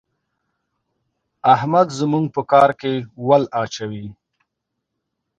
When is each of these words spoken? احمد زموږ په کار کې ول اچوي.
احمد 1.53 1.87
زموږ 1.99 2.25
په 2.35 2.41
کار 2.51 2.69
کې 2.81 2.93
ول 3.27 3.43
اچوي. 3.61 4.05